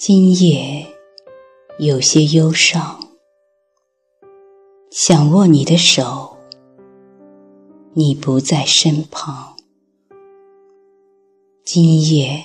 [0.00, 0.86] 今夜
[1.80, 3.00] 有些忧伤，
[4.92, 6.36] 想握你的手，
[7.94, 9.56] 你不在身旁。
[11.64, 12.44] 今夜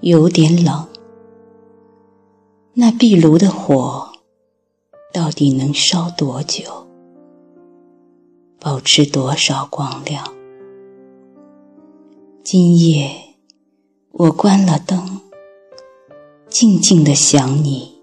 [0.00, 0.88] 有点冷，
[2.72, 4.10] 那壁炉的火
[5.12, 6.88] 到底能烧多久？
[8.58, 10.34] 保持多少光亮？
[12.42, 13.36] 今夜
[14.10, 15.20] 我关了灯。
[16.58, 18.00] 静静的想你，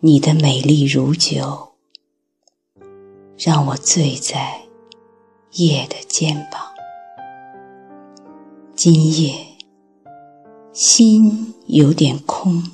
[0.00, 1.68] 你的美丽如酒，
[3.38, 4.62] 让我醉在
[5.52, 6.60] 夜的肩膀。
[8.74, 9.36] 今夜
[10.72, 12.72] 心有点空，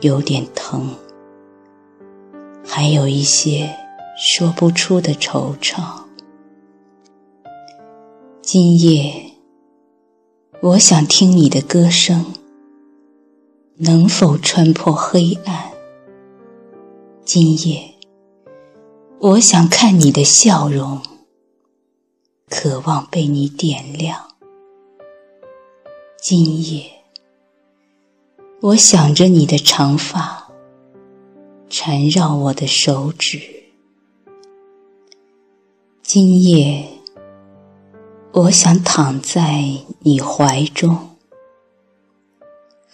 [0.00, 0.94] 有点疼，
[2.64, 3.76] 还有一些
[4.16, 6.04] 说不出的惆怅。
[8.40, 9.32] 今夜
[10.62, 12.24] 我想听你的歌声。
[13.76, 15.72] 能否穿破黑暗？
[17.24, 17.92] 今夜，
[19.18, 21.02] 我想看你的笑容，
[22.48, 24.28] 渴望被你点亮。
[26.22, 26.88] 今夜，
[28.60, 30.52] 我想着你的长发
[31.68, 33.40] 缠绕我的手指。
[36.00, 36.86] 今夜，
[38.30, 39.64] 我想躺在
[39.98, 41.13] 你怀中。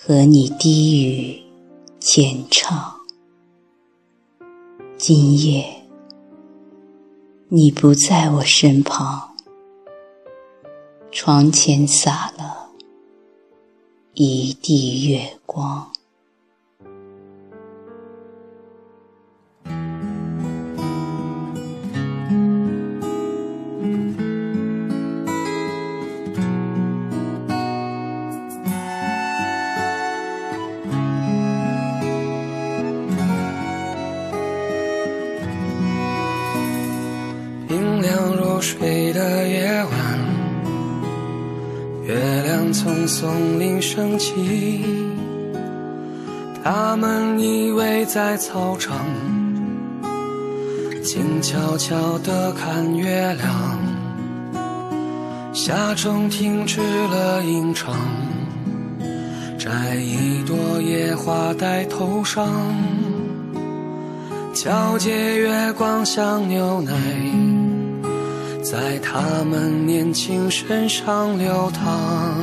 [0.03, 1.43] 和你低语
[2.01, 2.95] 浅唱，
[4.97, 5.85] 今夜
[7.49, 9.37] 你不在我身旁，
[11.13, 12.71] 床前洒了
[14.15, 15.93] 一地月光。
[42.73, 44.85] 从松林升起，
[46.63, 48.97] 他们依偎在操场，
[51.03, 53.79] 静悄悄地看月亮。
[55.53, 57.95] 夏虫停止了吟唱，
[59.59, 62.49] 摘一朵野花戴头上，
[64.55, 66.93] 皎洁月光像牛奶。
[68.63, 72.37] 在他们年轻身上流淌。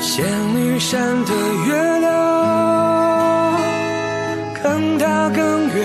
[0.00, 1.34] 仙女山的
[1.66, 3.60] 月亮，
[4.62, 5.84] 更大更圆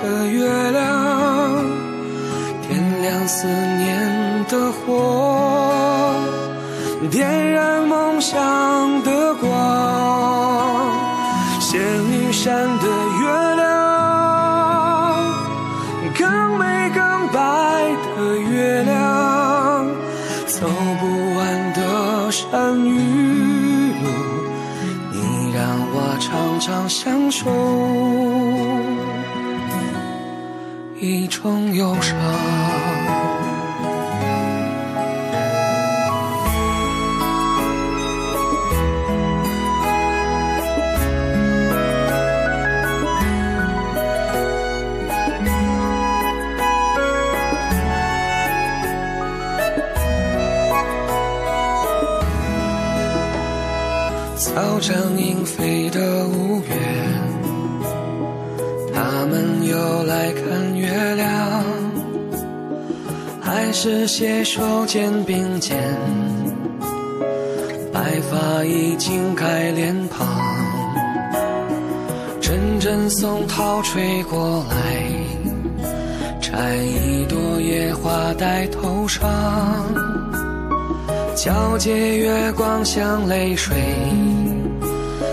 [0.00, 1.64] 的月亮，
[2.66, 6.14] 点亮思念的火，
[7.10, 9.48] 点燃梦想的光。
[11.60, 12.86] 仙女山的
[22.50, 24.08] 山与路，
[25.12, 25.60] 你让
[25.92, 27.44] 我常常享受
[30.98, 32.16] 一种忧伤。
[54.78, 56.68] 草长莺飞的五月，
[58.94, 61.64] 他们又来看月亮，
[63.40, 65.76] 还是携手肩并肩，
[67.92, 70.28] 白发已经盖脸庞，
[72.40, 75.90] 阵阵松涛吹过来，
[76.40, 79.28] 摘一朵野花戴头上。
[81.34, 83.76] 皎洁月光像泪水，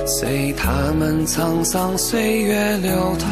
[0.07, 3.27] 随他们沧桑岁月流淌。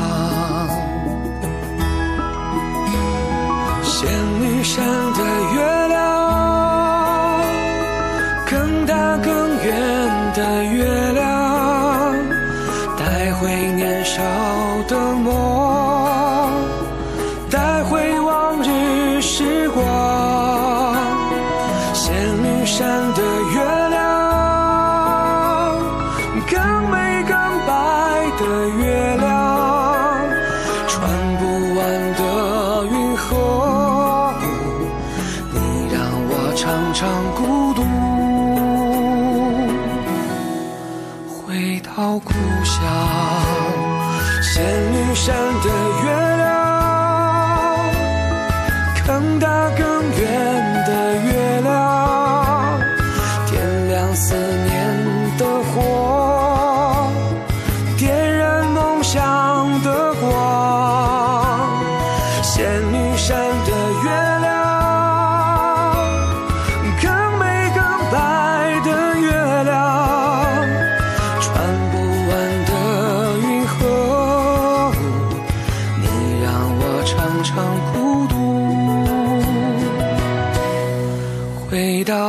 [3.83, 4.09] 仙
[4.41, 4.83] 女山
[5.13, 5.23] 的
[5.53, 7.41] 月亮，
[8.49, 10.83] 更大更圆的月
[11.13, 12.15] 亮，
[12.97, 14.23] 带回年少
[14.87, 16.51] 的梦，
[17.51, 20.95] 带回往日时光。
[21.93, 22.11] 仙
[22.41, 23.21] 女山的
[26.53, 26.61] 更
[26.91, 27.35] 美更
[27.65, 27.71] 白
[28.37, 28.43] 的
[28.77, 28.83] 月
[29.17, 29.25] 亮
[30.87, 30.93] 穿
[31.39, 31.41] 不
[31.73, 31.81] 完
[32.13, 32.21] 的
[32.91, 33.25] 云河
[35.51, 35.57] 你
[35.91, 35.97] 让
[36.29, 37.01] 我常常
[37.33, 37.41] 孤
[37.73, 37.81] 独。
[41.27, 42.31] 回到故
[42.63, 42.73] 乡
[44.43, 44.53] 仙
[44.93, 45.67] 女山的
[46.03, 46.07] 月
[46.37, 46.45] 亮
[49.07, 49.81] 更大更
[50.21, 50.72] 圆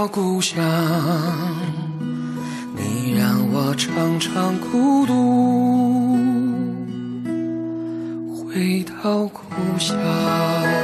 [0.08, 0.62] 故乡
[2.76, 5.14] 你让我常常孤独
[8.36, 9.42] 回到故
[9.78, 10.83] 乡。